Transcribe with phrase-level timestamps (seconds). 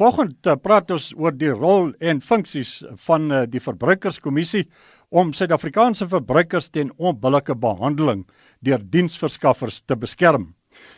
[0.00, 4.62] Volgende uh, praat ons oor die rol en funksies van uh, die Verbruikerskommissie
[5.12, 8.22] om Suid-Afrikaanse verbruikers teen onbillike behandeling
[8.64, 10.46] deur diensverskaffers te beskerm.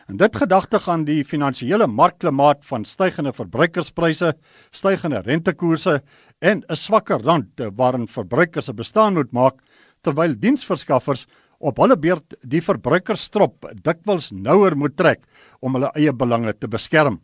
[0.06, 4.36] En dit gedagte aan die finansiële markklimaat van stygende verbruikerspryse,
[4.70, 5.96] stygende rentekoerse
[6.38, 9.58] en 'n swakker rand waarin verbruikers se bestaan moet maak
[10.06, 11.26] terwyl diensverskaffers
[11.58, 15.26] op hulle beurt die verbruikerstrop dikwels nouer moet trek
[15.60, 17.19] om hulle eie belange te beskerm.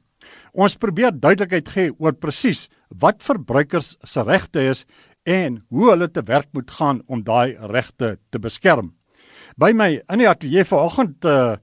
[0.53, 2.67] Ons probeer duidelikheid gee oor presies
[3.03, 4.85] wat verbruikers se regte is
[5.29, 8.93] en hoe hulle te werk moet gaan om daai regte te beskerm.
[9.59, 11.57] By my in die ateljee vanoggend uh,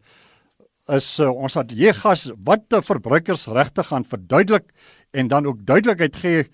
[0.93, 4.69] is uh, ons ateljee gas wat die verbruikersregte gaan verduidelik
[5.13, 6.45] en dan ook duidelikheid gee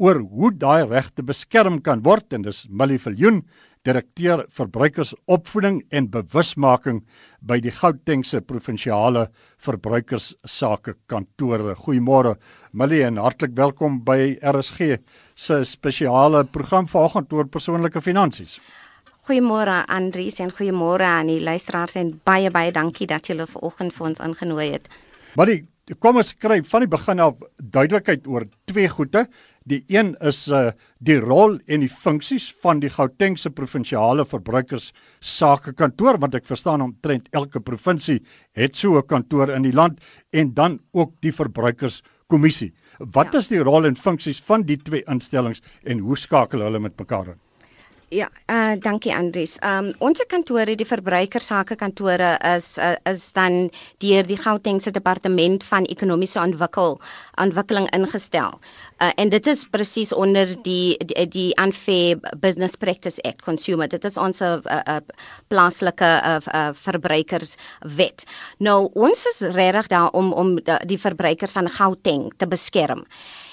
[0.00, 3.42] oor hoe daai regte beskerm kan word en dis Millie Viljoen
[3.88, 7.00] direkteur verbruikersopvoeding en bewusmaking
[7.48, 9.26] by die Gautengse provinsiale
[9.64, 11.74] verbruikersake kantore.
[11.78, 12.34] Goeiemôre
[12.76, 15.00] Millie en hartlik welkom by RSG
[15.34, 18.58] se spesiale program vanoggend oor persoonlike finansies.
[19.28, 24.10] Goeiemôre Andries en goeiemôre aan die luisteraars en baie baie dankie dat julle vanoggend vir
[24.12, 24.88] ons ingenooi het.
[25.38, 25.62] Millie,
[26.02, 29.24] kom ons kry van die begin af duidelikheid oor twee goede.
[29.68, 30.70] Die een is uh
[31.04, 34.86] die rol en die funksies van die Gautengse provinsiale verbruikers
[35.20, 38.22] sake kantoor want ek verstaan omtrent elke provinsie
[38.56, 40.00] het so 'n kantoor in die land
[40.32, 42.72] en dan ook die verbruikerskommissie.
[42.98, 43.38] Wat ja.
[43.38, 47.28] is die rol en funksies van die twee instellings en hoe skakel hulle met mekaar
[47.36, 47.40] in?
[48.10, 49.52] Ja, uh dankie Andries.
[49.62, 53.68] Um ons kantore, die verbruikersake kantore is uh, is dan
[54.02, 56.96] deur die Gautengse departement van ekonomiese ontwikkel
[57.38, 58.56] ontwikkeling ingestel.
[58.98, 63.86] Uh en dit is presies onder die die, die Unfair Business Practice Act Consumer.
[63.86, 64.98] Dit is ons uh, uh
[65.54, 68.26] plaaslike uh, uh verbruikerswet.
[68.58, 73.06] Nou ons is regtig daar om om die, verbruikers van Gauteng te beskerm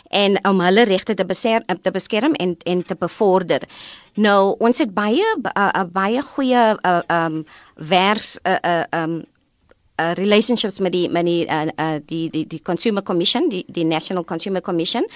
[0.09, 3.63] en om hulle regte te beskerm te beskerm en en te bevorder.
[4.15, 7.43] Nou ons het baie uh, uh, baie goeie uh, um
[7.75, 9.23] vers uh, uh, um
[10.01, 13.85] uh, relationships met die met die uh, uh, die die die consumer commission die die
[13.85, 15.07] national consumer commission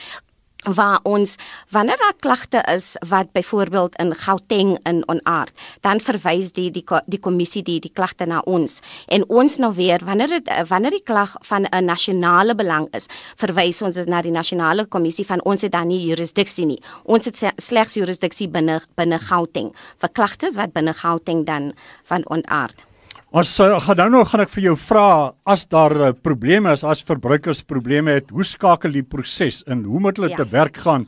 [0.64, 1.36] waar ons
[1.70, 5.52] wanneer daar klagte is wat byvoorbeeld in Gauteng in onaard
[5.82, 8.80] dan verwys die die die kommissie die die klagte na ons.
[9.08, 13.06] En ons nou weer wanneer dit wanneer die klag van 'n nasionale belang is
[13.36, 16.82] verwys ons dit na die nasionale kommissie van ons het dan nie jurisdiksie nie.
[17.04, 19.74] Ons het slegs jurisdiksie binne binne Gauteng.
[19.98, 21.74] Vir klagtes wat binne Gauteng dan
[22.04, 22.91] van onaard
[23.32, 26.82] Ons uh, gaan nou nog gaan ek vir jou vra as daar uh, probleme is,
[26.84, 29.86] as verbruikers probleme het, hoe skakel die proses in?
[29.88, 30.42] Hoe moet hulle ja.
[30.42, 31.06] te werk gaan?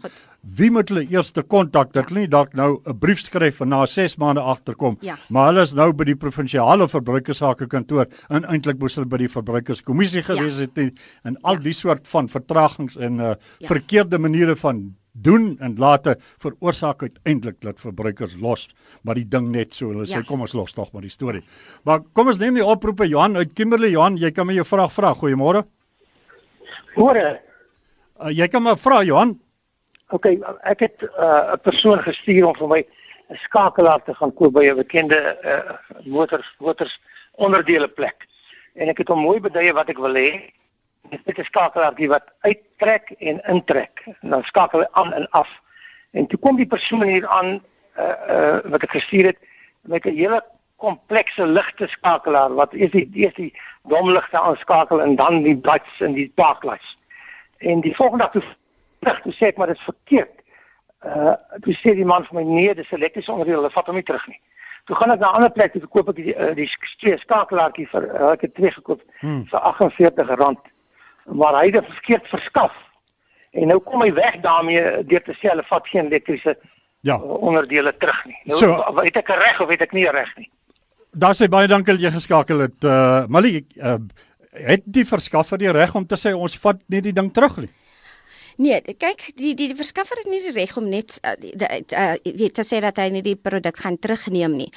[0.56, 1.92] Wie moet hulle eers te kontak?
[1.92, 2.30] Dat hulle ja.
[2.30, 5.18] nie dalk nou 'n brief skryf en na 6 maande agterkom, ja.
[5.28, 9.32] maar hulle is nou by die provinsiale verbruikersake kantoor en eintlik moes hulle by die
[9.36, 10.70] verbruikerskommissie gewees ja.
[10.70, 10.96] het en,
[11.28, 11.66] en al ja.
[11.68, 13.68] die soort van vertragings en uh, ja.
[13.68, 18.68] verkeerde maniere van doen en later veroorsaak uiteindelik dat verbruikers los
[19.02, 20.18] maar die ding net so hulle ja.
[20.18, 21.44] sê kom ons los tog maar die storie.
[21.86, 24.94] Maar kom ons neem die oproepe Johan uit Kimberley Johan, jy kan my jou vraag
[24.94, 25.14] vra.
[25.14, 25.64] Goeiemôre.
[26.98, 27.40] Môre.
[28.22, 29.38] Uh, jy kan maar vra Johan.
[30.14, 30.28] OK,
[30.70, 32.82] ek het uh, 'n uh, persoon gestuur om vir my
[33.30, 37.00] 'n skakelaar te gaan koop by 'n bekende uh, motors motors
[37.38, 38.28] onderdele plek.
[38.76, 40.54] En ek het hom mooi beduie wat ek wil hê
[41.10, 45.50] dit is skakelaartjie wat uittrek en intrek en dan skakel hy aan en af.
[46.12, 47.62] En toe kom die persoon hier aan
[47.98, 49.40] uh uh wat ek gestuur het
[49.82, 50.44] met 'n hele
[50.76, 53.54] komplekse ligte skakelaar wat eers die eers die
[53.84, 56.98] domligte aanskakel en dan die lights en die parklights.
[57.58, 58.44] En die volgende dag toe
[59.00, 60.36] terug toe sê ek maar dit is verkeerd.
[61.06, 64.04] Uh toe sê die man vir my nee, dis elektriese onderdeel, hulle vat hom nie
[64.04, 64.40] terug nie.
[64.86, 67.88] Toe gaan ek na 'n ander plek toe koop ek die die, die, die skakelaartjie
[67.88, 69.46] vir uh, ek het twee gekoop hmm.
[69.46, 70.73] vir R48
[71.26, 72.74] waar hy dit verkeerd verskaf.
[73.54, 76.58] En nou kom hy weg daarmee deur te sê hulle vat geen elektriese
[77.04, 77.18] ja.
[77.18, 78.38] Uh, onderdele terug nie.
[78.50, 80.50] Nou so, het ek reg of het ek nie reg nie?
[81.14, 82.78] Daar sê baie dankie dat jy geskakel het.
[82.82, 84.00] Uh Mali uh,
[84.66, 87.72] het die verskaffer die reg om te sê ons vat nie die ding terug nie.
[88.58, 92.14] Nee, kyk, die die die verskaffer het nie die reg om net uh, die, uh,
[92.22, 94.70] weet te sê dat hy nie die produk gaan terugneem nie.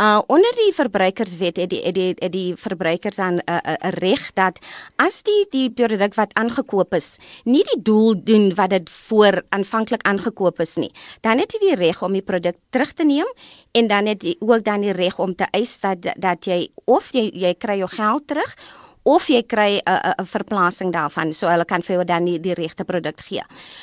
[0.00, 3.92] Uh onder die verbruikerswet het die het die, het die verbruikers aan 'n uh, uh,
[3.98, 4.58] reg dat
[4.96, 10.02] as die die produk wat aangekoop is, nie die doel doen wat dit voor aanvanklik
[10.06, 13.28] aangekoop is nie, dan het jy die reg om die produk terug te neem
[13.72, 17.12] en dan het jy ook dan die reg om te eis dat dat jy of
[17.12, 18.56] jy jy kry jou geld terug
[19.08, 22.54] of jy kry 'n 'n verplasing daarvan so hulle kan vir jou dan die, die
[22.54, 23.42] regte produk gee.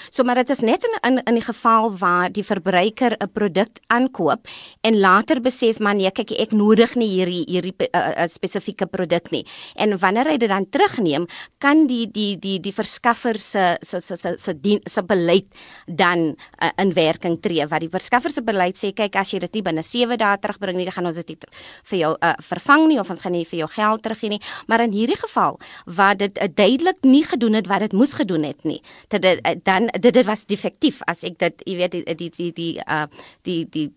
[0.10, 3.80] So maar dit is net in in in die geval waar die verbruiker 'n produk
[3.88, 4.48] aankoop
[4.84, 9.32] en later besef man nee kyk ek nodig nie hierdie hierdie uh, uh, spesifieke produk
[9.32, 9.46] nie.
[9.76, 11.28] En wanneer hy dit dan terugneem,
[11.60, 14.54] kan die die die die verskaffer se se se se se,
[14.86, 15.48] se beleid
[15.88, 19.54] dan uh, in werking tree wat die verskaffer se beleid sê kyk as jy dit
[19.56, 21.46] nie binne 7 dae terugbring nie, dan gaan ons dit
[21.90, 24.42] vir jou uh, vervang nie of ons gaan nie vir jou geld teruggee nie.
[24.68, 28.44] Maar in hierdie geval waar dit uh, duidelik nie gedoen het wat dit moes gedoen
[28.44, 31.92] het nie, dat dit uh, dan dit dit was defektief as ek dit jy weet
[32.18, 33.06] die die die uh
[33.42, 33.90] die die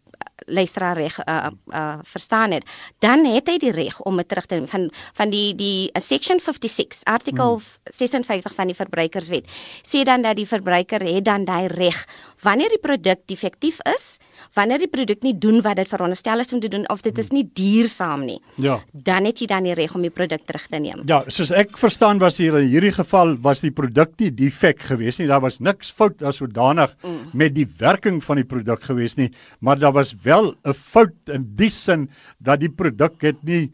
[0.46, 2.64] luisteraar reg uh, uh verstaan het,
[2.98, 6.02] dan het hy die reg om dit terug te neem van van die die uh,
[6.02, 7.92] section 56 artikel hmm.
[7.92, 9.48] 56 van die verbruikerswet
[9.82, 12.06] sê dan dat die verbruiker het dan daai reg
[12.44, 14.18] wanneer die produk defektief is,
[14.56, 17.30] wanneer die produk nie doen wat dit veronderstel is om te doen of dit is
[17.34, 18.38] nie duursaam nie.
[18.62, 18.78] Ja.
[18.92, 21.02] Dan het jy dan die reg om die produk terug te neem.
[21.10, 25.22] Ja, soos ek verstaan was hier in hierdie geval was die produk nie defek geweest
[25.22, 25.28] nie.
[25.30, 27.34] Daar was niks fout as sodanig mm.
[27.38, 29.30] met die werking van die produk geweest nie,
[29.60, 32.08] maar daar was wel 'n fout in die sin
[32.38, 33.68] dat die produk het nie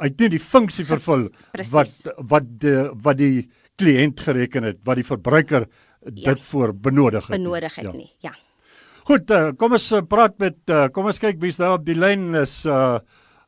[0.00, 1.72] uit nie die funksie vervul Precies.
[1.72, 3.48] wat wat die, wat die
[3.80, 5.66] kliënt gereken het, wat die verbruiker
[6.12, 6.32] ja.
[6.34, 7.36] dit voor benodig het.
[7.38, 7.92] Benodig het ja.
[7.92, 8.10] nie.
[8.22, 8.34] Ja.
[9.04, 11.98] Goed, uh, kom ons uh, praat met uh, kom ons kyk wie's daar op die
[11.98, 12.98] lyn is uh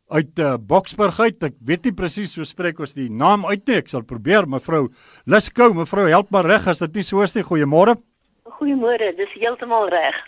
[0.07, 1.41] uit uh, Boksburg uit.
[1.43, 3.81] Ek weet nie presies hoe spreek ons die naam uit nie.
[3.81, 4.85] Ek sal probeer, mevrou
[5.27, 7.43] Liskou, mevrou help maar reg as dit nie so is nie.
[7.43, 7.97] Goeiemôre.
[8.61, 10.21] Goeiemôre, dis heeltemal reg.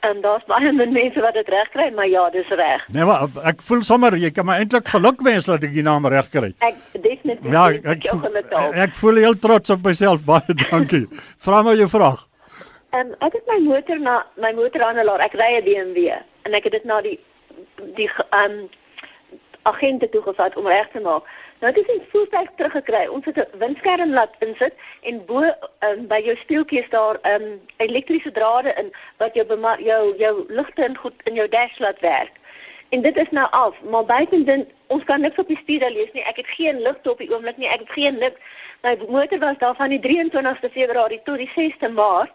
[0.00, 2.86] En daar's baie min mense wat dit reg kry, maar ja, dis reg.
[2.88, 6.08] Nee, maar ek voel sommer jy kan my eintlik geluk wens dat ek die naam
[6.08, 6.52] reg kry.
[6.64, 7.52] Ek definitief.
[7.52, 10.24] Ja, ek ek, ek, ek voel heel trots op myself.
[10.30, 11.04] Baie dankie.
[11.44, 12.24] Vra my jou vraag.
[12.96, 15.20] Ehm um, ek het my motor na my motorhandelaar.
[15.28, 16.16] Ek ry 'n BMW
[16.48, 17.18] en ek het dit na die
[17.98, 18.68] die ehm um,
[19.68, 21.28] agente toe gevat om reg te maak.
[21.60, 23.06] Nou dis 'n voertuig teruggekry.
[23.06, 25.42] Ons het 'n windskerm laat insit en bo
[25.86, 29.46] um, by jou speeltjies daar 'n um, ehm, elektriese drade in wat jou
[29.78, 32.32] jou jou ligte in goed in jou dash laat werk.
[32.88, 36.24] En dit is nou af, maar buitendien ons kan niks op die stuur lees nie.
[36.24, 37.68] Ek het geen ligte op die oomblik nie.
[37.68, 38.32] Ek het geen lig.
[38.82, 42.32] My motor was daar van die 23ste Februarie tot die 6ste Maart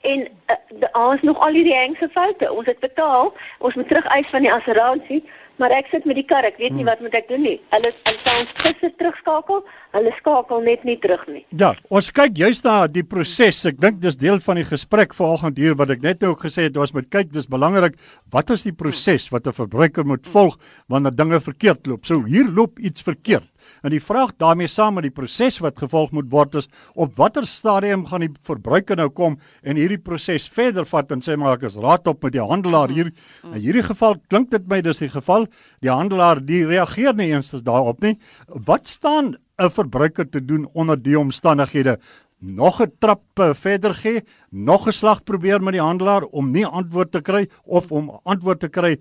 [0.00, 2.52] en uh, ons nog al hierdie hengse foute.
[2.52, 3.34] Ons het betaal.
[3.58, 5.24] Ons moet terug eis van die assuransie.
[5.58, 6.90] Maar ek sit met die kar, ek weet nie hmm.
[6.92, 7.56] wat moet ek doen nie.
[7.74, 9.64] Hulle hulle sal ons gister terugskakel.
[9.96, 11.42] Hulle skakel net nie terug nie.
[11.58, 13.64] Ja, ons kyk juist na die proses.
[13.66, 16.68] Ek dink dis deel van die gesprek vanoggend hier wat ek net nou ook gesê
[16.68, 17.98] het, ons moet kyk, dis belangrik
[18.34, 22.06] wat is die proses wat 'n verbruiker moet volg wanneer dinge verkeerd loop.
[22.06, 23.48] So hier loop iets verkeerd.
[23.82, 27.46] En die vraag daarmee saam met die proses wat gevolg moet word is op watter
[27.46, 31.68] stadium gaan die verbruiker nou kom en hierdie proses verder vat en sê maar ek
[31.70, 33.12] is raad op met die handelaar hier.
[33.52, 35.46] In hierdie geval klink dit my dis die geval
[35.84, 38.16] die handelaar die reageer nie eens daarop nie.
[38.48, 41.98] Wat staan 'n verbruiker te doen onder die omstandighede?
[42.38, 46.66] nog 'n trap uh, verder gee, nog 'n slag probeer met die handelaar om nie
[46.66, 49.00] antwoord te kry of om antwoord te kry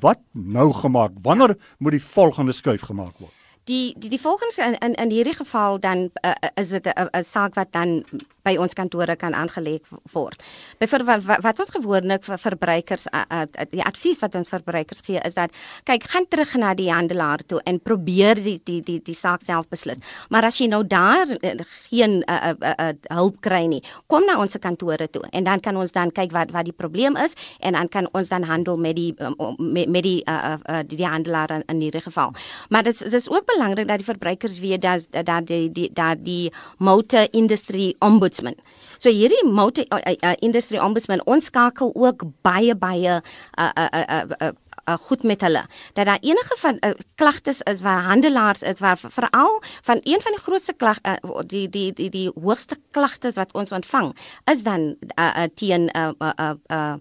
[0.00, 1.12] wat nou gemaak?
[1.22, 3.37] Wanneer moet die volgende skuif gemaak word?
[3.68, 7.54] Die die die volgens in in in hierdie geval dan uh, is dit 'n saak
[7.54, 8.04] wat dan
[8.48, 9.78] by ons kantore kan aangelê
[10.14, 10.42] word.
[10.80, 15.20] Byvoorbeeld wat, wat ons gewoonlik vir verbruikers uh, uh, die advies wat ons verbruikers gee
[15.28, 15.54] is dat
[15.88, 19.68] kyk gaan terug na die handelaar toe en probeer die die die die saak self
[19.72, 20.00] beslis.
[20.32, 21.54] Maar as jy nou daar uh,
[21.90, 25.76] geen uh, uh, uh, hulp kry nie, kom na ons kantore toe en dan kan
[25.76, 28.96] ons dan kyk wat wat die probleem is en dan kan ons dan handel met
[28.96, 32.34] die um, met, met die uh, uh, die, die handelaar in, in hierdie geval.
[32.68, 36.24] Maar dit dit is ook belangrik dat die verbruikers weet dat dat die die dat
[36.24, 38.54] die motor industry ombuds ombudsman.
[38.98, 43.20] So hierdie multi uh, uh, industry ombudsman ons skakel ook baie baie uh
[43.58, 44.52] uh uh, uh, uh
[44.88, 45.60] Uh, goed met hulle
[45.92, 50.32] dat daar enige van uh, klagtes is waar handelaars is waar veral van een van
[50.32, 51.12] die grootste klag uh,
[51.46, 56.08] die die die die hoogste klagtes wat ons ontvang is dan uh, uh, teen uh,
[56.18, 56.94] uh, uh, uh,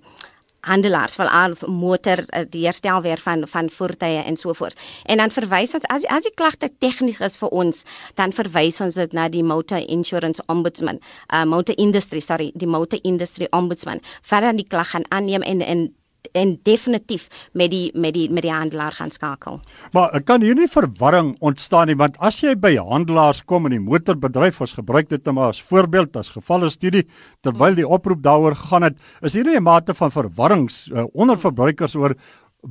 [0.61, 4.79] handelaars van al motor eh, die herstel weer van van voertuie en so voort.
[5.05, 7.83] En dan verwys ons as as die klagte tegnies is vir ons,
[8.15, 10.99] dan verwys ons dit na die Motor Insurance Ombudsman,
[11.33, 14.01] uh Motor Industry, sorry, die Motor Industry Ombudsman.
[14.21, 15.93] Verder die klag gaan aanneem en en
[16.33, 19.61] en definitief met die met die met die handelaar gaan skakel.
[19.93, 23.83] Maar kan hier nie verwarring ontstaan nie want as jy by handelaars kom in die
[23.83, 27.05] motorbedryf ons gebruik dit net nou as voorbeeld as gevalle studie
[27.43, 31.37] terwyl die oproep daaroor gaan het is hier nie 'n mate van verwarrings uh, onder
[31.37, 32.15] verbruikers oor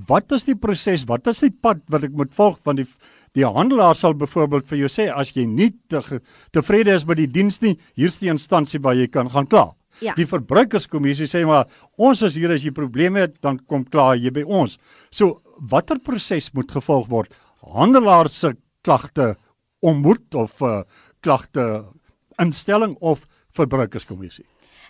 [0.08, 2.88] wat is die proses wat is die pad wat ek moet volg want die
[3.36, 6.00] die handelaar sal byvoorbeeld vir jou sê as jy nie te,
[6.56, 9.66] tevrede is met die diens nie hier's die instansie waar jy kan gaan kla.
[10.04, 10.14] Ja.
[10.18, 14.32] Die verbruikerskommissie sê maar ons is hier as jy probleme het dan kom klaar jy
[14.34, 14.76] by ons.
[15.10, 15.40] So
[15.72, 17.32] watter proses moet gevolg word?
[17.64, 18.54] Handelaar se
[18.86, 19.34] klagte
[19.80, 20.82] ommoed of uh,
[21.24, 21.84] klagte
[22.42, 23.24] instelling of
[23.56, 24.46] verbruikerskommissie?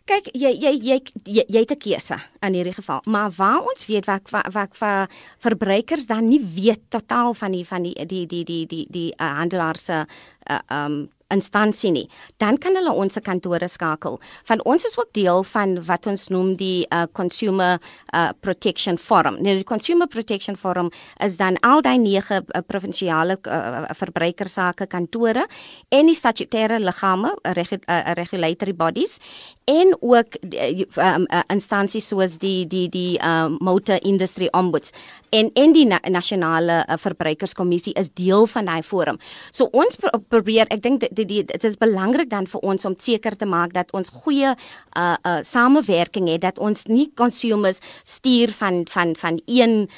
[0.06, 0.96] Kyk, jy jy jy
[1.26, 3.00] jy, jy het 'n keuse in hierdie geval.
[3.10, 5.08] Maar waar ons weet wat wat wat vir
[5.42, 9.32] verbruikers dan nie weet totaal van die van die die die die die die uh,
[9.38, 12.04] handelaars se uh, um instansie nie,
[12.42, 14.21] dan kan hulle ons kantore skakel.
[14.49, 17.80] Van ons is ook deel van wat ons noem die uh, Consumer
[18.14, 19.40] uh, Protection Forum.
[19.42, 20.90] Nou die Consumer Protection Forum
[21.25, 25.47] is dan al die nege uh, provinsiale uh, verbruikersake kantore
[25.90, 29.18] en die statutêre liggame, regu uh, regulatory bodies
[29.66, 34.92] en ook uh, um, uh, instansies soos die die die uh, Motor Industry Ombuds
[35.35, 39.18] en en die na nasionale uh, verbruikerskommissie is deel van daai forum.
[39.50, 43.46] So ons pro probeer, ek dink dit is belangrik dan vir ons om seker te
[43.46, 49.16] maak dat ons goeie uh uh samewerking het dat ons nie consumers stuur van van
[49.18, 49.88] van een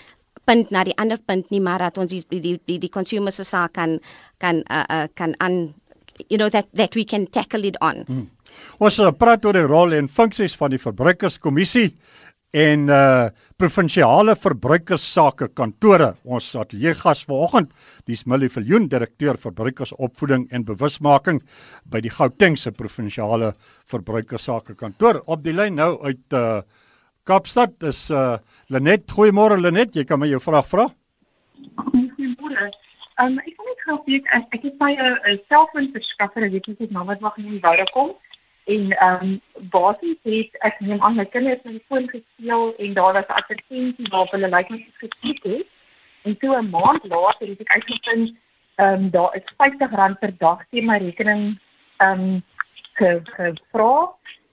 [0.49, 3.45] punt na die ander punt nie maar dat ons die die die, die consumers se
[3.45, 3.99] saak kan
[4.41, 5.75] kan uh, uh kan aan
[6.29, 8.05] you know that that we can tackle it on.
[8.09, 8.27] Hmm.
[8.79, 11.93] Ons uh, praat oor die rol en funksies van die verbruikerskommissie
[12.57, 16.13] en uh provinsiale verbruikersake kantore.
[16.25, 17.73] Ons ateljee gas vanoggend,
[18.07, 21.41] dis Millie Viljoen, direkteur verbruikersopvoeding en bewusmaking
[21.91, 23.53] by die Gautengse provinsiale
[23.91, 25.19] verbruikersake kantoor.
[25.27, 26.63] Op die lyn nou uit uh
[27.27, 28.39] Kaapstad is uh
[28.71, 29.11] Lenet.
[29.11, 30.87] Goeiemôre Lenet, jy kan my jou vraag vra.
[31.83, 32.71] Goeiemôre.
[33.21, 37.05] Um ek wil net gou weet ek, het by 'n selfoonverskaffer, ek weet nie my
[37.05, 38.15] naam wat nie wou kom
[38.75, 39.41] en ehm um,
[39.75, 43.39] basies het ek neem aan my kinders met die foon gespeel en daar was 'n
[43.41, 45.67] advertensie waarop hulle lyk like, net geklik het
[46.23, 48.37] en toe 'n maand later het ek uitgevind
[48.75, 51.59] ehm um, daar is R50 per dag teen my rekening
[51.97, 52.43] ehm um,
[53.01, 53.95] gevra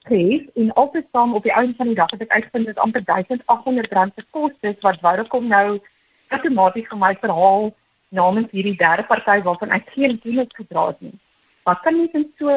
[0.08, 3.02] gees en altyd saam op die einde van die dag het ek uitgevind dit amper
[3.02, 5.80] R1800 se kostes wat wou kom nou
[6.28, 7.74] outomaties vir my verhaal
[8.08, 11.18] namens hierdie derde party waarvan ek geen kennis gedra het nie.
[11.62, 12.50] Wat kan mens in so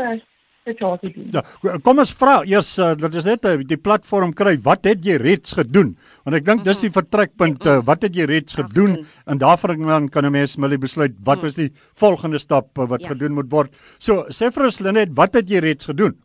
[0.70, 1.30] situasie doen.
[1.36, 4.56] Ja, kom ons vra eers uh, dat is net uh, die platform kry.
[4.66, 5.96] Wat het jy reeds gedoen?
[6.24, 7.66] Want ek dink dis die vertrekpunt.
[7.66, 9.00] Uh, wat het jy reeds gedoen?
[9.30, 13.14] En daarvan kan 'n mens milie besluit wat is die volgende stap uh, wat ja.
[13.14, 13.74] gedoen moet word.
[14.00, 16.16] So, sê vir ons Lenet, wat het jy reeds gedoen?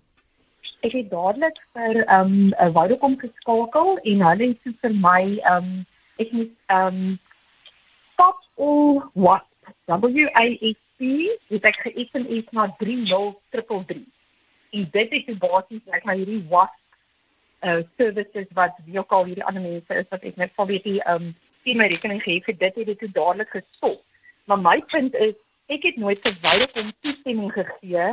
[0.84, 5.86] Ek het dadelik vir ehm um, Vodacom geskakel en hulle het vir my ehm um,
[6.20, 7.18] ek moet ehm um,
[8.12, 9.46] stop all what
[9.86, 11.08] W A S P
[11.50, 14.04] dit ek geëfen is na 3033
[14.74, 16.72] en dit is die basis like my hierdie was
[17.64, 20.86] uh services wat wie ook al hierdie ander mense is wat ek net vir weet
[20.90, 21.32] die um
[21.64, 24.02] die my rekening gee vir dit het dit dadelik gestop.
[24.44, 25.34] Maar my punt is
[25.72, 28.10] ek het nooit verwyder kom toestemming gegee.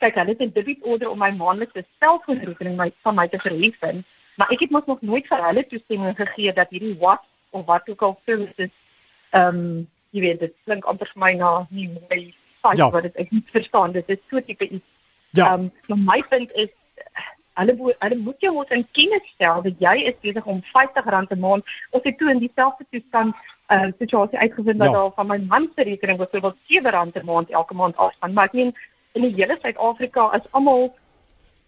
[0.00, 3.80] Kyk, hulle het 'n debit order om my maandelikse selfoonrekening my van my te verhef,
[4.36, 7.88] maar ek het mos nog nooit vir hulle toestemming gegee dat hierdie was of wat
[7.88, 8.72] ook al services
[9.32, 12.20] um jy weet dit klink amper vir my na nie my
[12.62, 12.90] feit ja.
[12.90, 14.93] wat ek nie verstaan dit is so tipe iets
[15.34, 15.52] Ja.
[15.52, 16.70] Ehm um, my punt is
[17.54, 21.38] hulle hulle moet jou moet in kennis stel dat jy is besig om R50 'n
[21.38, 23.34] maand of ek toe in dieselfde toestand
[23.74, 24.94] uh situasie uitgevind dat ja.
[24.94, 28.32] daar van my man se rekening byvoorbeeld R7 'n maand elke maand afgaan.
[28.32, 28.74] Maar ek meen
[29.12, 30.94] in die hele Suid-Afrika is almal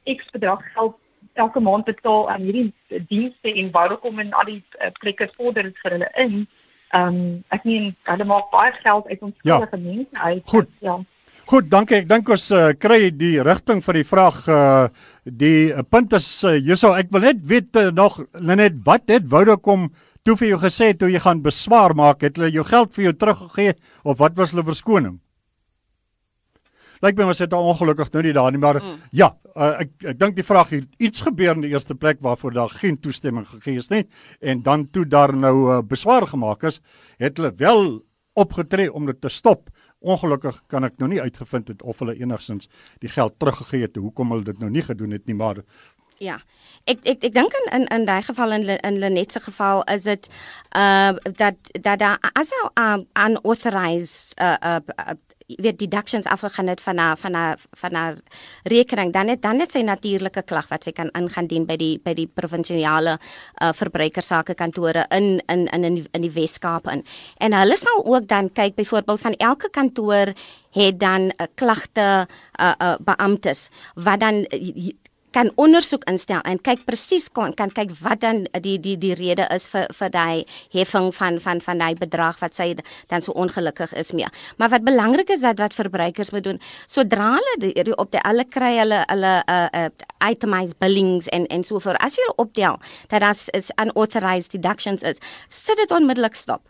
[0.04, 0.94] X bedrag geld
[1.32, 2.75] elke maand betaal aan hierdie
[3.08, 6.49] dienste en kom en al die uh, plekke vorder vir hulle in.
[6.88, 9.68] Ehm um, ek meen hulle maak baie geld uit ons ja.
[9.70, 10.42] mense uit.
[10.44, 10.68] Goed.
[10.78, 11.00] Ja.
[11.46, 12.00] Goed, dankie.
[12.00, 14.88] Ek dink ons uh, kry die rigting vir die vraag uh
[15.26, 19.28] die uh, punt is uh, hierso ek wil net weet uh, nog net wat het
[19.30, 19.84] Vodacom
[20.26, 23.12] toe vir jou gesê toe jy gaan beswaar maak, het hulle jou geld vir jou
[23.20, 25.20] teruggegee of wat was hulle verskoning?
[27.06, 28.98] Lyk my ons het ongelukkig nou nie daar nie, maar mm.
[29.14, 32.58] ja, uh, ek ek dink die vraag het iets gebeur in die eerste plek waarvoor
[32.58, 34.02] daar geen toestemming gegee is nie
[34.42, 36.82] en dan toe daar nou uh, beswaar gemaak is,
[37.22, 38.00] het hulle wel
[38.36, 39.70] opgetree om dit te stop.
[40.00, 43.96] Ongelukkig kan ek nou nie uitgevind het of hulle enigsins die geld teruggegee het.
[43.96, 45.62] Hoekom hulle dit nou nie gedoen het nie, maar
[46.18, 46.38] Ja.
[46.88, 50.02] Ek ek ek dink in in in daai geval in in Lenet se geval is
[50.02, 50.28] dit
[50.76, 54.80] uh dat dat daar as 'n um, unauthorized uh uh
[55.46, 58.16] weet deductions afgegaan het van haar van haar van haar
[58.62, 61.98] rekening dan het dan net sy natuurlike klag wat sy kan ingaan dien by die
[62.02, 67.04] by die provinsiale uh, verbruikersake kantore in in in in, in die Wes-Kaap in.
[67.38, 70.34] En hulle sal ook dan kyk byvoorbeeld van elke kantoor
[70.70, 72.26] het dan 'n uh, klagte
[72.60, 74.90] uh, uh, beamptes wat dan uh,
[75.37, 79.45] kan ondersoek instel en kyk presies kan kan kyk wat dan die die die rede
[79.52, 82.71] is vir vir daai heffing van van van daai bedrag wat sy
[83.12, 84.31] dan so ongelukkig is mee.
[84.57, 88.47] Maar wat belangrik is dat wat verbruikers moet doen, sodra hulle die, op die alle
[88.57, 92.00] kry hulle hulle uh, uh itemized billings en en so voort.
[92.00, 92.81] As jy optel
[93.12, 96.64] dat dit is unauthorized deductions is, sit dit onmiddellik stop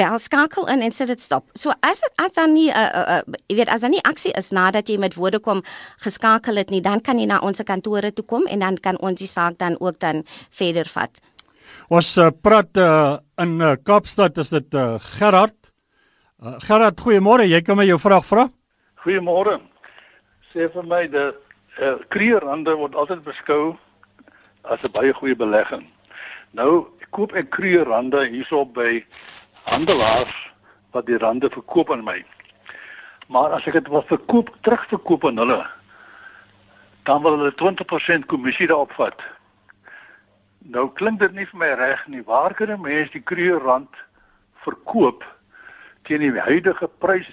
[0.00, 1.44] bel skakel in en sit dit stop.
[1.54, 4.04] So as dit as dan nie 'n uh, uh, uh, jy weet as dan nie
[4.04, 5.62] aksie is nadat jy met woorde kom
[5.98, 9.18] geskakel het nie, dan kan jy na ons kantore toe kom en dan kan ons
[9.18, 11.10] die saak dan ook dan verder vat.
[11.88, 15.72] Ons uh, praat uh, in uh, Kaapstad is dit uh, Gerard.
[16.42, 17.46] Uh, Gerard, goeiemôre.
[17.46, 18.48] Jy kan my jou vraag vra?
[19.04, 19.60] Goeiemôre.
[20.52, 21.36] Sê vir my dat
[21.80, 23.76] uh, kreerhande word altyd beskou
[24.64, 25.86] as 'n baie goeie belegging.
[26.52, 29.04] Nou koop ek kreerhande hierop by
[29.64, 30.34] handelaars
[30.92, 32.24] wat die rande verkoop aan my.
[33.32, 35.60] Maar as ek dit wil verkoop, terugverkoop aan hulle,
[37.08, 39.22] dan wil hulle 20% kommissie daarop vat.
[40.72, 42.22] Nou klink dit nie vir my reg nie.
[42.26, 43.90] Waar kan 'n mens die kreerrand
[44.64, 45.24] verkoop
[46.02, 47.30] teen die huidige prys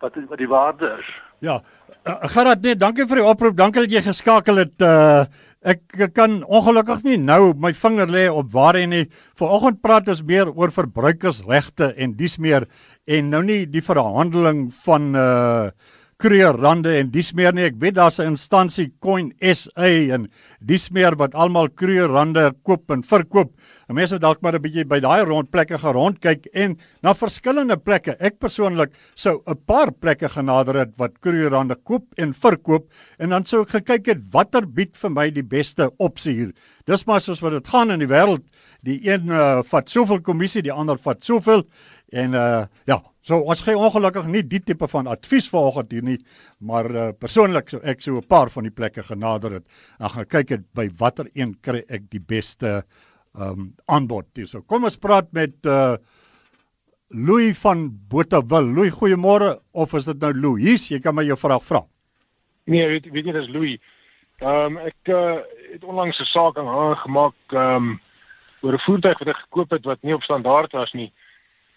[0.00, 1.06] wat wat die waarde is?
[1.38, 1.60] Ja.
[2.04, 3.56] Uh, Gerard, nee, dankie vir die oproep.
[3.56, 4.76] Dankie dat jy geskakel het.
[4.80, 5.24] Uh
[5.60, 9.04] ek kan ongelukkig nie nou my vinger lê op waar hy nie.
[9.36, 12.64] Vanoggend praat ons meer oor verbruikersregte en dis meer
[13.06, 17.64] en nou nie die verhandeling van uh kreerrande en dis meer nie.
[17.70, 20.28] Ek weet daar's 'n instansie Coin SA en
[20.60, 23.52] dis meer wat almal kreerrande koop en verkoop.
[23.88, 27.76] En mense moet dalk maar 'n bietjie by daai rondplekke gaan rondkyk en na verskillende
[27.76, 28.16] plekke.
[28.20, 32.86] Ek persoonlik sou 'n paar plekke genader het wat kreerrande koop en verkoop
[33.18, 36.52] en dan sou ek gekyk het watter bied vir my die beste opsie hier.
[36.86, 38.42] Dis maar soos wat dit gaan in die wêreld.
[38.82, 41.64] Die een uh, vat soveel kommissie, die ander vat soveel
[42.12, 46.16] en uh ja, So ons gee ongelukkig nie die tipe van advies vanoggend hier nie,
[46.64, 49.66] maar uh, persoonlik so ek so 'n paar van die plekke genader het.
[49.98, 52.82] Dan gaan kyk ek by watter een kry ek die beste
[53.36, 54.48] um, aanbod hier.
[54.48, 55.96] So kom ons praat met uh
[57.10, 58.70] Louis van Botawil.
[58.70, 60.90] Louis, goeiemôre of is dit nou Louis?
[60.90, 61.80] Jy kan my jou vraag vra.
[62.66, 63.78] Nee, weet weet jy dis Louis.
[64.40, 68.00] Ehm um, ek uh, het onlangs 'n saak aangemaak ehm um,
[68.62, 71.12] oor 'n voertuig wat ek gekoop het wat nie op standaard was nie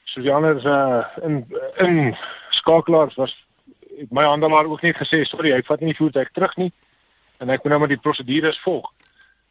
[0.03, 1.45] so die ander uh, in
[1.77, 2.15] in
[2.49, 3.35] skakelaars was
[4.09, 6.71] my handelaar ook net gesê sorry hy vat nie die voertuig terug nie
[7.39, 8.87] en ek moet nou maar die prosedures volg.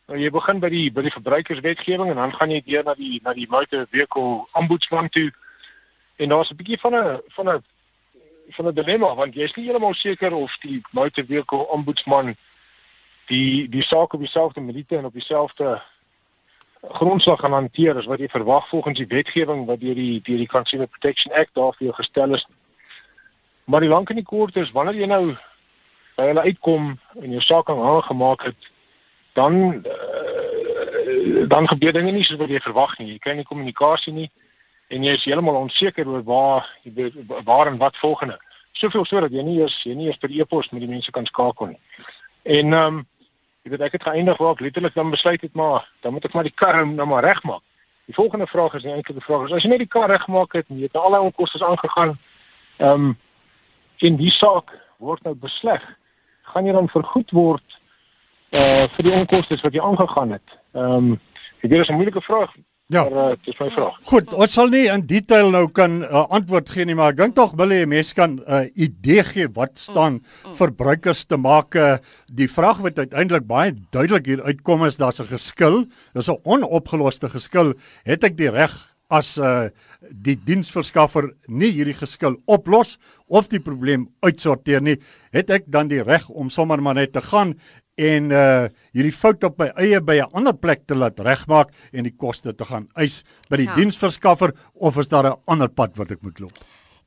[0.09, 3.21] Nou jy begin by die by die verbruikerswetgewing en dan gaan jy deur na die
[3.25, 5.31] na die motor vehicle ombudsman toe
[6.17, 7.63] en daar's 'n bietjie van 'n van 'n
[8.57, 12.37] van 'n dilemma want jy is nie heeltemal seker of die motor vehicle ombudsman
[13.27, 15.83] die die saak op dieselfde minute en op dieselfde
[16.91, 20.51] grondslag gaan hanteer as wat jy verwag volgens die wetgewing wat deur die deur die
[20.51, 22.47] Consumer Protection Act daar vir jou gestel is.
[23.65, 25.35] Maar die lank en die kort is wanneer jy nou
[26.17, 28.71] by hulle uitkom en jou saak aangemaak het,
[29.39, 33.13] dan uh, dan gebeur dinge nie soos wat jy verwag nie.
[33.15, 34.31] Jy kry nie kommunikasie nie
[34.93, 36.67] en jy is heeltemal onseker oor waar
[37.47, 38.37] waar en wat volgende.
[38.73, 41.27] Soveel so dat jy nie eers jy nie eers per e-pos met die mense kan
[41.27, 41.81] skakel nie.
[42.43, 43.07] En ehm um,
[43.63, 46.33] Jy weet ek het geëindig waar ek letterlik dan besluit het maar dan moet ek
[46.35, 47.63] maar die kar nou maar regmaak.
[48.11, 50.67] Die volgende vraag is eintlik die vraag is as jy net die kar regmaak het
[50.69, 52.17] en jy het al die onkoste aangegaan,
[52.79, 53.13] ehm um,
[54.03, 55.83] in die saak word nou besleg,
[56.51, 57.79] gaan jy dan vergoed word
[58.51, 60.59] uh vir die onkoste wat jy aangegaan het.
[60.75, 61.21] Ehm um,
[61.63, 62.51] dit is 'n moeilike vraag.
[62.93, 63.05] Ja.
[63.09, 63.97] Maar uh, dis my vraag.
[64.11, 67.37] Goed, ons sal nie in detail nou kan uh, antwoord gee nie, maar ek dink
[67.39, 70.57] tog wil jy mense kan 'n uh, idee gee wat staan mm, mm.
[70.61, 71.75] verbruikers te maak.
[71.75, 71.97] Uh,
[72.29, 75.85] die vraag wat uiteindelik baie duidelik hier uitkom is daar's 'n geskil.
[76.13, 77.75] Dis 'n onopgeloste geskil.
[78.05, 78.77] Het ek die reg
[79.13, 79.69] as uh,
[80.25, 82.97] die diensverskaffer nie hierdie geskil oplos
[83.29, 84.97] of die probleem uitsorteer nie,
[85.37, 87.55] het ek dan die reg om sommer maar net te gaan
[88.01, 92.05] en uh hierdie fout op my eie by 'n ander plek te laat regmaak en
[92.05, 93.75] die koste te gaan eis by die ja.
[93.75, 96.59] diensverskaffer of is daar 'n ander pad wat ek moet loop?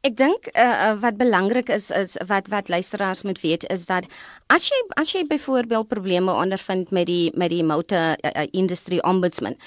[0.05, 4.05] Ek dink uh, wat belangrik is is wat wat luisteraars moet weet is dat
[4.53, 9.57] as jy as jy byvoorbeeld probleme ondervind met die met die motor uh, industry ombudsman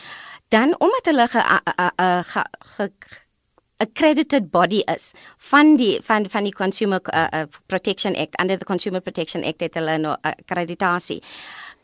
[0.49, 2.45] dan omdat hulle ge, uh, uh, ge,
[2.77, 2.91] ge
[3.79, 5.13] accredited body is
[5.51, 9.61] van die van van die Consumer uh, uh, Protection Act under the Consumer Protection Act
[9.61, 11.23] het hulle nou akkreditasie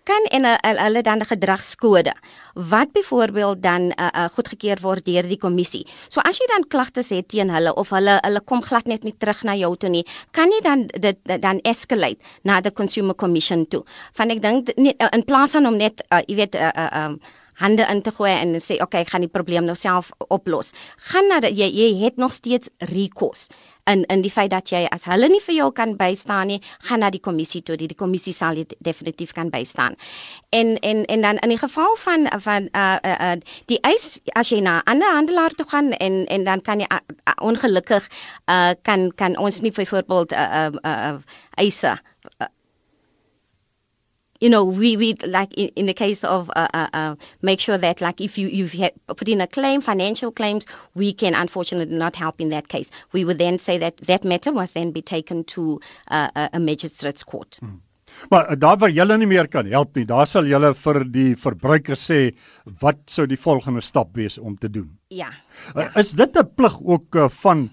[0.04, 2.12] kan en uh, hulle dan 'n gedragskode
[2.54, 5.86] wat byvoorbeeld dan uh, uh, goedgekeur word deur die kommissie.
[6.08, 9.14] So as jy dan klagtes het teen hulle of hulle hulle kom glad net nie
[9.18, 13.66] terug na jou toe nie, kan jy dan dit dan escalate na the Consumer Commission
[13.66, 13.84] toe.
[14.12, 14.68] Van ek dink
[15.14, 17.20] in plaas van om net uh, jy weet uh, uh, um,
[17.60, 20.72] hande in te gooi en sê okay, ek gaan die probleem nou self oplos.
[21.10, 23.48] Gaan na jy jy het nog steeds recourse
[23.90, 27.02] in in die feit dat jy as hulle nie vir jou kan bystaan nie, gaan
[27.04, 27.76] na die kommissie toe.
[27.76, 29.98] Die, die kommissie sal jy definitief kan bystaan.
[30.56, 33.36] En en en dan in die geval van van uh uh, uh
[33.72, 36.88] die eis as jy na 'n ander handelaar toe gaan en en dan kan jy
[36.90, 38.08] uh, uh, ongelukkig
[38.48, 41.18] uh kan kan ons nie byvoorbeeld uh uh, uh
[41.56, 41.98] eise
[42.40, 42.46] uh,
[44.40, 47.78] you know, we we like in, in the case of uh, uh, uh, make sure
[47.78, 51.96] that like if you you've had, put in a claim, financial claims, we can unfortunately
[51.96, 52.90] not help in that case.
[53.12, 57.22] We would then say that that matter must then be taken to uh, a, magistrate's
[57.22, 57.58] court.
[57.62, 57.80] Mm.
[58.30, 61.34] Maar uh, daar waar julle nie meer kan help nie, daar sal julle vir die
[61.36, 62.34] verbruiker sê
[62.80, 64.90] wat sou die volgende stap wees om te doen.
[65.08, 65.32] Ja.
[65.74, 65.90] ja.
[65.98, 67.70] Is dit 'n plig ook uh, van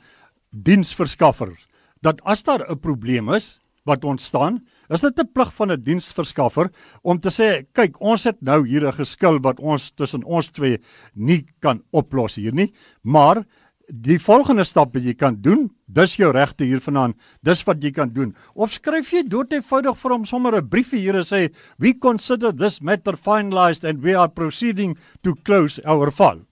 [0.49, 1.67] diensverskaffers
[2.01, 6.69] dat as daar 'n probleem is wat ontstaan, is dit 'n plig van 'n diensverskaffer
[7.03, 10.77] om te sê, kyk, ons het nou hier 'n geskil wat ons tussen ons twee
[11.15, 12.73] nie kan oplos hier nie,
[13.03, 13.45] maar
[13.91, 17.91] die volgende stap wat jy kan doen, dis jou regte hier vanaand, dis wat jy
[17.91, 18.35] kan doen.
[18.55, 22.51] Of skryf jy dood eenvoudig vir hom sommer 'n briefie hier en sê, "We consider
[22.51, 26.45] this matter finalized and we are proceeding to close our file."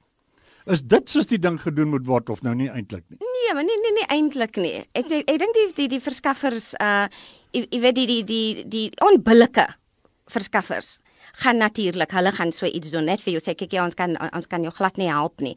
[0.68, 3.18] Is dit soos die ding gedoen moet word of nou nie eintlik nie?
[3.20, 4.86] Nee, maar nee nee nee eintlik nie.
[4.94, 7.08] Ek ek dink die die die verskaffers uh
[7.56, 9.68] jy weet die die die die onbillike
[10.30, 10.98] verskaffers
[11.42, 14.16] gaan natuurlik hulle gaan so iets doen net vir jou sê kyk jy ons kan
[14.30, 15.56] ons kan jou glad nie help nie.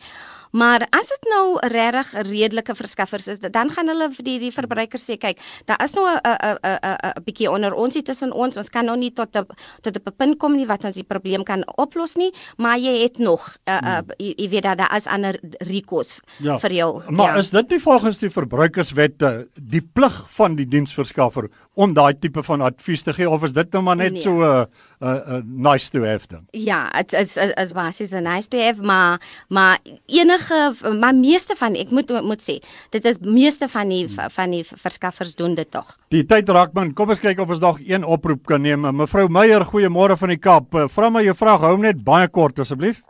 [0.52, 5.04] Maar as dit nou regtig redelike verskaffers is, dan gaan hulle vir die die verbruikers
[5.08, 8.32] sê kyk, daar is nou 'n 'n 'n 'n 'n bietjie onder ons hier tussen
[8.32, 8.56] ons.
[8.56, 9.46] Ons kan nou nie tot 'n
[9.80, 13.18] tot 'n punt kom nie wat ons die probleem kan oplos nie, maar jy het
[13.18, 17.02] nog 'n uh, uh, jy, jy weet dat daar is ander recourse ja, vir jou.
[17.10, 17.38] Maar ja.
[17.38, 22.60] is dit nie volgens die verbruikerswette die plig van die diensverskaffer om daai tipe van
[22.60, 24.20] advies te gee of is dit nou maar net nee.
[24.20, 24.64] so 'n uh,
[25.00, 26.46] 'n uh, uh, nice to have ding?
[26.50, 31.56] Ja, dit is is basies 'n nice to have, maar maar enige enige maar meeste
[31.56, 32.58] van ek moet moet sê
[32.90, 34.30] dit is meeste van die hmm.
[34.30, 35.96] van die verskaffers doen dit tog.
[36.08, 36.92] Die tyd raak min.
[36.94, 38.86] Kom ons kyk of ons nog een oproep kan neem.
[38.96, 40.74] Mevrou Meyer, goeiemôre van die Kaap.
[40.74, 43.02] Eh, vra my jou vraag, hou net baie kort asseblief.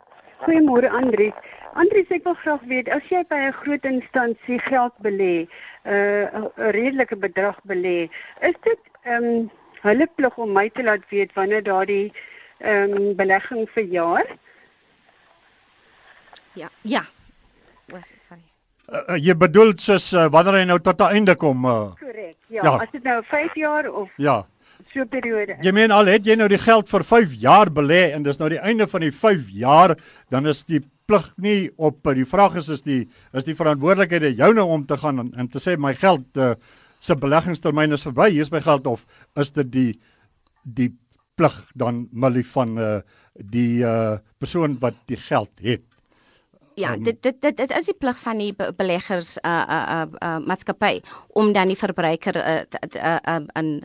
[0.45, 1.33] Goeiemôre Andries.
[1.73, 5.47] Andries, ek wil graag weet as jy by 'n groot instansie geld belê,
[5.85, 8.09] uh, 'n uh, redelike bedrag belê,
[8.41, 12.13] is dit ehm um, hulle plig om my te laat weet wanneer daardie
[12.59, 14.27] ehm um, belegging verjaar?
[16.53, 17.01] Ja, ja,
[18.01, 18.41] sorry.
[18.91, 21.61] Uh, jy bedoel soos uh, wanneer hy nou tot 'n einde kom?
[21.63, 22.35] Korrek.
[22.49, 24.45] Uh, ja, ja, as dit nou 5 jaar of Ja.
[24.93, 25.57] So 'n periode.
[25.61, 28.49] Jy meen al het jy nou die geld vir 5 jaar belê en dis nou
[28.49, 29.95] die einde van die 5 jaar,
[30.29, 34.63] dan is die plig nie op die vraag is is die is die verantwoordelikheid joune
[34.63, 36.53] om te gaan en, en te sê my geld uh,
[36.99, 39.05] se beleggingstermyn is verby, hier is my geld of
[39.39, 39.91] is dit die
[40.63, 40.89] die
[41.35, 42.99] plig dan milie van uh,
[43.33, 45.83] die uh, persoon wat die geld het?
[46.75, 50.05] Ja, um, dit dit dit dit is die plig van die beleggers uh uh uh,
[50.25, 51.01] uh maatskappy
[51.37, 52.61] om dan die verbruiker uh
[52.97, 53.83] uh uh in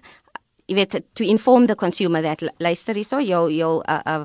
[0.68, 4.24] jy weet to inform the consumer that luister hierso jou jou uh uh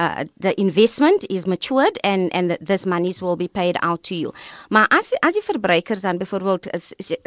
[0.00, 4.32] uh, the investment is matured and and this monies will be paid out to you.
[4.68, 6.66] Maar as as die verbruikers dan byvoorbeeld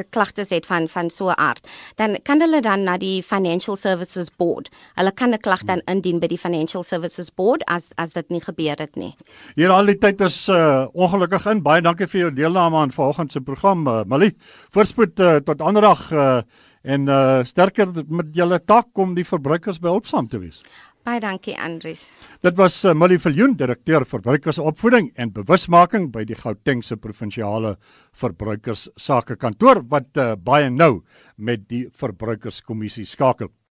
[0.10, 4.30] klagtes het van van so 'n aard, dan kan hulle dan na die Financial Services
[4.38, 4.70] Board.
[4.96, 8.42] Hulle kan 'n klag dan indien by die Financial Services Board as as dit nie
[8.42, 9.16] gebeur het nie.
[9.56, 11.62] Hier al die tyd is uh, ongelukkig in.
[11.62, 14.36] Baie dankie vir jou deelname aan vanoggend se program, uh, Malie.
[14.70, 16.42] Voorspoed uh, tot ander dag uh,
[16.84, 20.62] en uh, sterker met julle taak om die verbruikers behulpsaam te wees.
[21.04, 22.02] Baie dankie Andries.
[22.46, 27.74] Dit was uh, Millie Viljoen, direkteur verbruikersopvoeding en bewusmaking by die Gautengse provinsiale
[28.22, 31.02] verbruikersake kantoor wat uh, baie nou
[31.36, 33.52] met die verbruikerskommissie skakel.